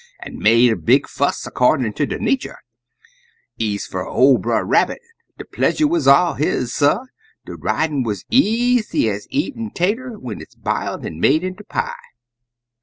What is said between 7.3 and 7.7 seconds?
De